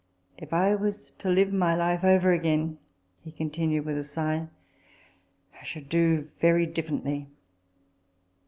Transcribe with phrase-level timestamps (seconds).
[0.35, 2.79] If I was to live my life over again,"
[3.23, 4.47] he continued with a sigh,"
[5.61, 7.27] I should do very differently."